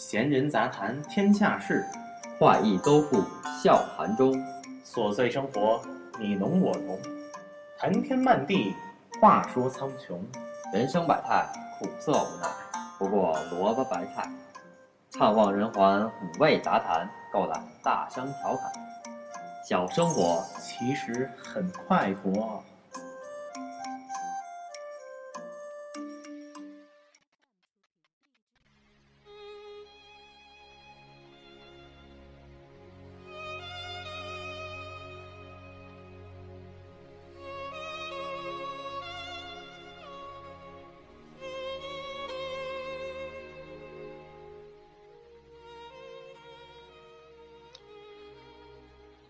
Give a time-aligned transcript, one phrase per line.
[0.00, 1.84] 闲人杂谈天下事，
[2.38, 3.22] 画意都付
[3.62, 4.32] 笑谈中。
[4.82, 5.78] 琐碎生活
[6.18, 6.98] 你侬我侬，
[7.78, 8.74] 谈天漫地
[9.20, 10.18] 话说苍穹。
[10.72, 11.46] 人生百态，
[11.78, 12.48] 苦涩无奈，
[12.98, 14.26] 不过萝卜白菜。
[15.12, 18.72] 怅望人寰，五味杂谈，够胆大声调侃。
[19.68, 22.64] 小生活其实很快活。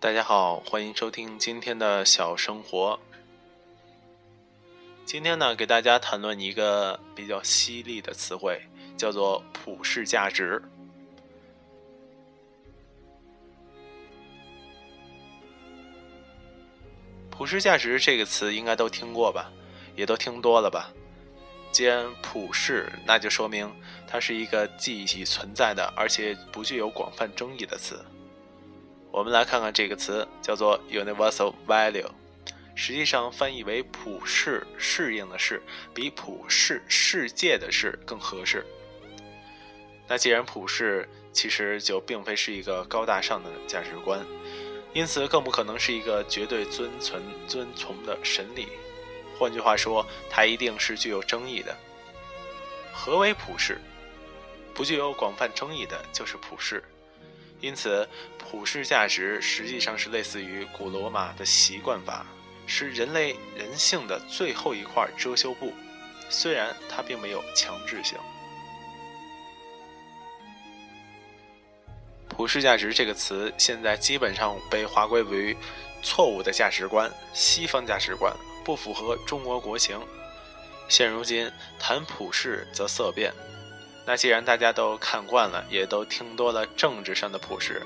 [0.00, 2.98] 大家好，欢迎收听今天的小生活。
[5.04, 8.58] 今天呢，给大家谈论一个比较犀利的词汇，
[8.96, 10.62] 叫做普世价值。
[17.28, 19.52] 普世价值这个词应该都听过吧，
[19.94, 20.90] 也都听多了吧。
[21.72, 23.70] 既然普世，那就说明
[24.08, 28.02] 它是一个既已存在的，而且不具有广泛争议的词。
[29.12, 32.06] 我们来看看这个词，叫做 universal value，
[32.74, 35.60] 实际上翻译为普世适应的适，
[35.92, 38.64] 比普世世界的世更合适。
[40.06, 44.24] 那既然普世，其实就并非是一个高大上的价值观，
[44.92, 48.68] 因此更不可能是一个绝对遵存遵从的神理。
[49.38, 51.76] 换句话说，它一定是具有争议的。
[52.92, 53.80] 何为普世？
[54.74, 56.82] 不具有广泛争议的就是普世。
[57.60, 58.08] 因此，
[58.38, 62.26] 普世价值实际上是类似于古罗马的习惯法，
[62.66, 65.72] 是人类人性的最后一块遮羞布。
[66.28, 68.16] 虽然它并没有强制性。
[72.28, 75.54] 普世价值这个词现在基本上被划归为
[76.02, 78.34] 错误的价值观，西方价值观
[78.64, 80.00] 不符合中国国情。
[80.88, 83.32] 现如今谈普世则色变。
[84.06, 87.82] 那既然大家都看惯了，也都听多了政治上的普世，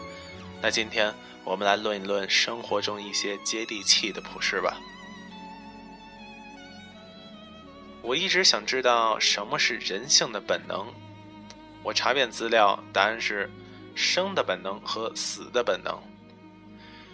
[0.63, 1.13] 那今天
[1.45, 4.81] 我们来论一论生活中一些接地气的普世吧。
[8.01, 10.87] 我一直想知道什么是人性的本能。
[11.83, 13.51] 我查遍资料，答案是
[13.95, 15.99] 生的本能和死的本能。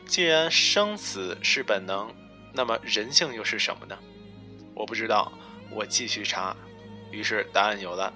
[0.06, 2.12] 既然生死是本能，
[2.52, 3.98] 那么人性又是什么呢？
[4.74, 5.32] 我不知道，
[5.70, 6.56] 我继续查，
[7.10, 8.12] 于是答案有了。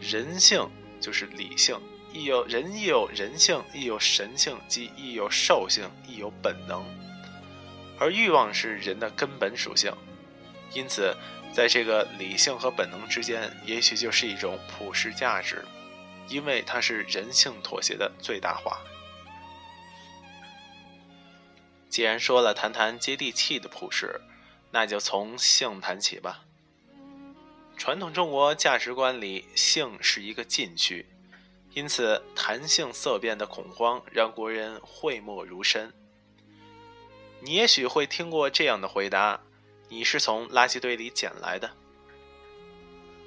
[0.00, 0.68] 人性
[1.00, 1.78] 就是理性，
[2.12, 6.84] 亦有人亦有人性，亦有神性，即亦有兽性，亦有本能。
[7.98, 9.92] 而欲望是人的根本属性，
[10.72, 11.14] 因此，
[11.52, 15.64] 在这个理性和本能之间，也许就是一种普世价值，
[16.28, 18.80] 因为它是人性妥协的最大化。
[21.88, 24.20] 既然说了谈谈接地气的普世，
[24.70, 26.44] 那就从性谈起吧。
[27.78, 31.06] 传统中国价值观里，性是一个禁区，
[31.72, 35.92] 因此谈性色变的恐慌让国人讳莫如深。
[37.40, 39.40] 你也许会听过这样的回答
[39.88, 41.70] ：“你是从垃圾堆里捡来的。”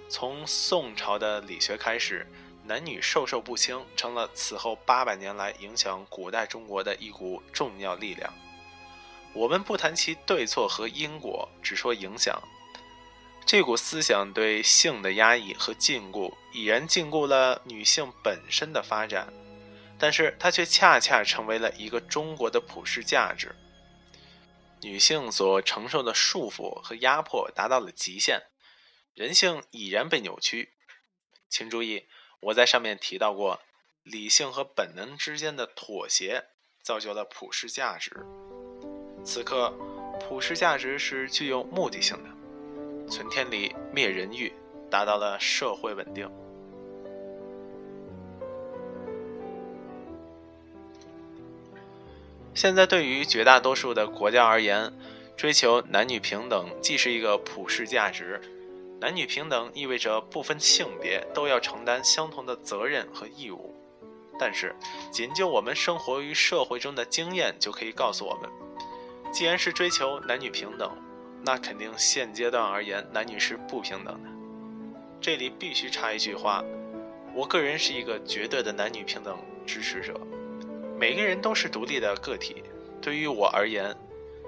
[0.09, 2.27] 从宋朝的理学开始，
[2.65, 8.31] 男女授受不亲成了此后八百年来影响古代中国的一股重要力量。
[9.33, 12.37] 我们不谈其对错和因果，只说影响。
[13.45, 19.33] 这股思想对性的压抑和禁锢，已然禁锢了女性本身的发展，
[19.99, 23.55] 但是它却恰恰成为了一个中国的普世价值。
[24.81, 28.41] 女性所承受的束缚和压迫达到了极限，
[29.13, 30.73] 人性已然被扭曲。
[31.49, 32.07] 请注意，
[32.39, 33.59] 我在上面提到过，
[34.03, 36.45] 理性和本能之间的妥协，
[36.81, 38.25] 造就了普世价值。
[39.25, 39.71] 此刻，
[40.21, 42.40] 普世价值是具有目的性的。
[43.11, 44.51] 存天理，灭人欲，
[44.89, 46.27] 达到了社会稳定。
[52.53, 54.93] 现在对于绝大多数的国家而言，
[55.35, 58.39] 追求男女平等既是一个普世价值。
[59.01, 63.75] 男女平等意味着不分性别都要承担相同的责任和义务。
[64.39, 64.75] 但是，
[65.11, 68.49] 仅就我们生活于社会中的经验就可以告诉我们，
[69.31, 70.91] 既然是追求男女平等。
[71.43, 74.29] 那肯定现阶段而言，男女是不平等的。
[75.19, 76.63] 这里必须插一句话：
[77.33, 80.19] 我个人是一个绝对的男女平等支持者。
[80.99, 82.63] 每个人都是独立的个体，
[83.01, 83.95] 对于我而言，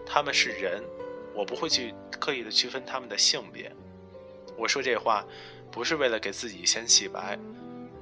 [0.06, 0.84] 他们是人，
[1.34, 3.72] 我不会去刻意的区分他们的性别。
[4.56, 5.26] 我说这话，
[5.72, 7.40] 不是为了给自己先洗白，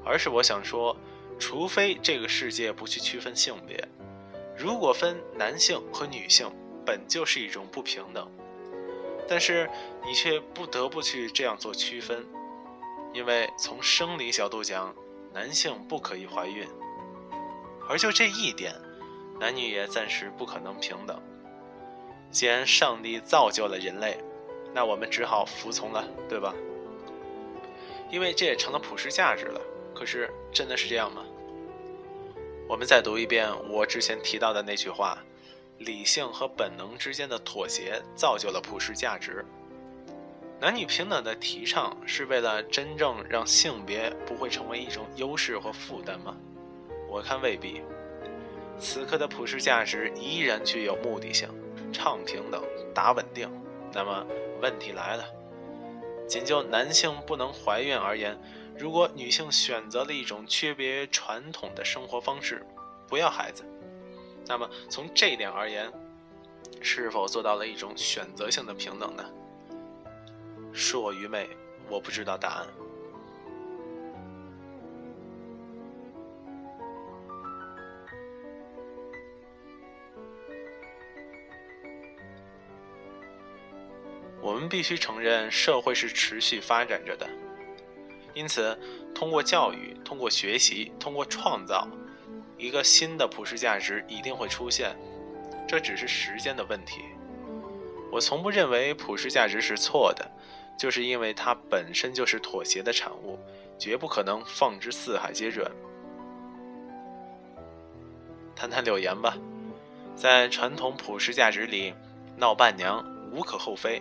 [0.03, 0.97] 而是我想说，
[1.39, 3.87] 除非这个世界不去区分性别，
[4.57, 6.51] 如果分男性和女性，
[6.85, 8.29] 本就是一种不平等。
[9.27, 9.69] 但是
[10.05, 12.25] 你却不得不去这样做区分，
[13.13, 14.93] 因为从生理角度讲，
[15.33, 16.67] 男性不可以怀孕，
[17.87, 18.73] 而就这一点，
[19.39, 21.21] 男女也暂时不可能平等。
[22.29, 24.17] 既然上帝造就了人类，
[24.73, 26.53] 那我们只好服从了，对吧？
[28.09, 29.61] 因为这也成了普世价值了。
[29.93, 31.23] 可是真的是这样吗？
[32.67, 35.17] 我们再读一遍我之前提到的那句话：
[35.83, 39.45] 理性和本能之间的妥协造就了普世价值。
[40.59, 46.35] 男女平等的提倡是为了真正让性别不会成为一种优势或负担吗？
[47.09, 47.81] 我看未必。
[48.79, 51.49] 此刻的普世价值依然具有目的性，
[51.91, 52.63] 倡平等，
[52.93, 53.49] 打稳定。
[53.93, 54.25] 那么
[54.61, 55.25] 问题来了。
[56.27, 58.39] 仅就男性不能怀孕而言，
[58.77, 62.65] 如果女性选择了一种区别传统的生活方式，
[63.07, 63.63] 不要孩子，
[64.47, 65.91] 那么从这一点而言，
[66.81, 69.23] 是否做到了一种选择性的平等呢？
[70.73, 71.49] 恕我愚昧，
[71.89, 72.67] 我不知道答案。
[84.41, 87.29] 我们必须承认，社会是持续发展着的。
[88.33, 88.77] 因此，
[89.13, 91.87] 通过教育、通过学习、通过创造，
[92.61, 94.95] 一个新的普世价值一定会出现。
[95.67, 97.01] 这只是时间的问题。
[98.11, 100.29] 我从不认为普世价值是错的，
[100.77, 103.39] 就是因为它本身就是妥协的产物，
[103.79, 105.65] 绝不可能放之四海皆准。
[108.55, 109.35] 谈谈柳岩吧，
[110.15, 111.95] 在传统普世价值里，
[112.37, 113.99] 闹伴娘无可厚非。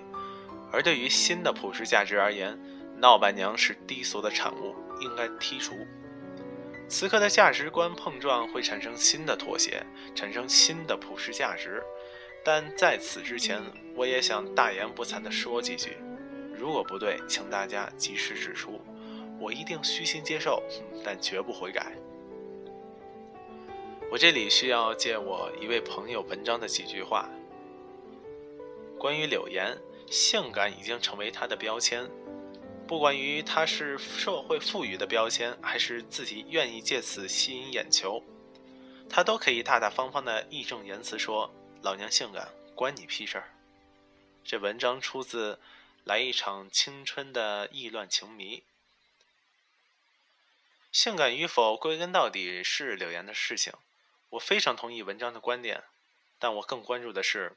[0.71, 2.61] 而对于新的普世价值而言，
[2.99, 5.75] 闹伴娘是低俗的产物，应该剔除。
[6.91, 9.81] 此刻的价值观碰撞会产生新的妥协，
[10.13, 11.81] 产生新的普世价值。
[12.45, 13.63] 但在此之前，
[13.95, 15.97] 我也想大言不惭地说几句：
[16.53, 18.81] 如果不对，请大家及时指出，
[19.39, 20.61] 我一定虚心接受，
[21.05, 21.93] 但绝不悔改。
[24.11, 27.31] 我这里需要借我一位朋友文章的几句话，
[28.99, 29.79] 关于柳岩。
[30.09, 32.05] 性感已经成为她的标签，
[32.91, 38.21] 不管于他是社会赋予的标签，还是自己愿意借此吸引眼球，
[39.09, 43.55] 他都可以大大方方的义正言辞说：“老娘性感，关你屁事儿。”
[44.45, 45.55] 这文章出自
[46.03, 48.57] 《来一场青春的意乱情迷》。
[50.91, 53.73] 性感与否，归根到底是柳岩的事情。
[54.31, 55.85] 我非常同意文章的观点，
[56.41, 57.53] 但我更关注的是，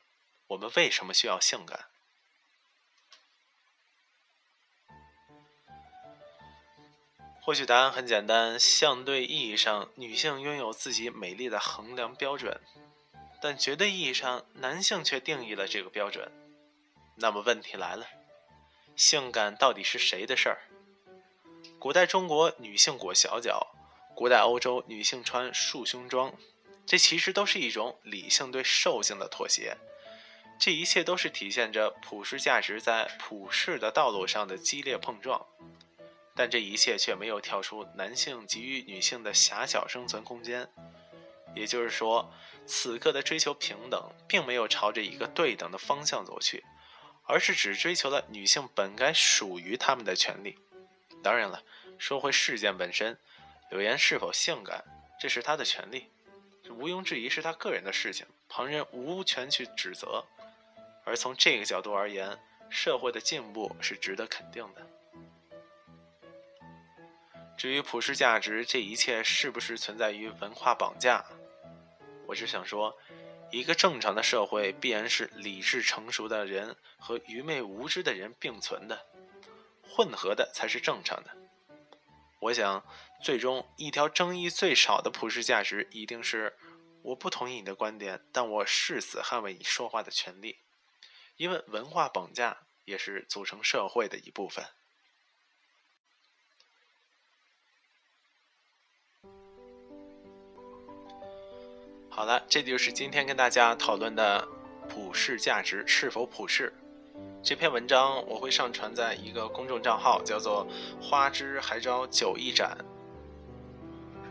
[0.49, 1.85] 我们为什么需要性感？
[7.45, 12.61] 或许答案很简单，相对意义上，女性拥有自己美丽的衡量标准，
[13.41, 16.31] 但绝对意义上，男性却定义了这个标准。
[17.17, 18.07] 那么问题来了，
[18.95, 20.59] 性感到底是谁的事儿？
[21.77, 23.75] 古代中国女性裹小脚，
[24.15, 26.33] 古代欧洲女性穿束胸装，
[26.85, 29.75] 这其实都是一种理性对兽性的妥协。
[30.57, 35.45] 这一切都是体现着普世价值在普世的道路上的激烈碰撞。
[36.35, 40.67] 但这一切却没有跳出男性给予女性的狭小生存空间，
[41.55, 42.33] 也就是说，
[42.65, 46.63] 此刻的追求平等，并没有朝着一个对等的方向走去，
[47.25, 50.57] 而是只追求了女性本该属于他们的权利。
[51.21, 51.63] 当然了，
[51.99, 53.17] 说回事件本身，
[53.69, 54.83] 柳岩是否性感，
[55.19, 56.07] 这是她的权利，
[56.63, 60.25] 这毋庸置疑是她个人的事情，旁人无权去指责。
[61.05, 64.87] 而从这个角度而言，社会的进步是值得肯定的。
[67.57, 71.23] 至于普世价值，这一切是不是存在于文化绑架？
[72.27, 72.97] 我只想说，
[73.51, 79.05] 一个正常的社会必然是理智成熟的人和愚昧无知的人并存的，
[79.87, 81.31] 混合的才是正常的。
[82.41, 82.83] 我想，
[83.21, 86.57] 最终一条争议最少的普世价值，一定是
[87.03, 90.57] 我不同意你的观点，但我誓死捍卫你说话的权利，
[91.37, 94.65] 因为文化绑架也是组成社会的一部分。
[102.15, 104.47] 好了，这就是今天跟大家讨论的
[104.87, 106.71] 普世价值是否普世。
[107.41, 110.67] 这篇文章我会上传在一个公众账号，叫做
[111.01, 112.77] “花枝还招酒艺展”，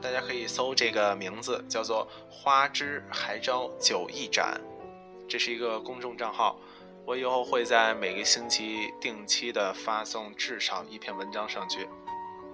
[0.01, 4.61] 大家可以搜这个名字，叫做“花枝还招酒艺展”。
[5.29, 6.61] 这是一个公众账号，
[7.05, 11.89] 我以后会在每个星期定期的发送至少一篇文章上去。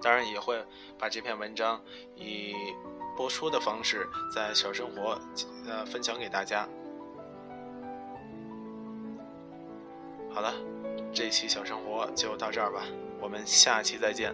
[0.01, 0.59] 当然也会
[0.97, 1.79] 把这篇文章
[2.15, 2.55] 以
[3.19, 5.19] 播出的方式在小生活
[5.67, 6.65] 呃分享给大家。
[10.33, 10.53] 好了，
[11.13, 12.83] 这期小生活就到这儿吧，
[13.19, 14.33] 我们下期再见。